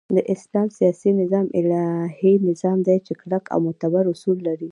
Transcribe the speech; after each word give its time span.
د 0.15 0.17
اسلام 0.33 0.67
سیاسی 0.77 1.09
نظام 1.21 1.45
الهی 1.59 2.33
نظام 2.49 2.77
دی 2.87 2.97
چی 3.05 3.13
کلک 3.21 3.43
او 3.53 3.59
معتبر 3.65 4.03
اصول 4.13 4.37
لری 4.45 4.59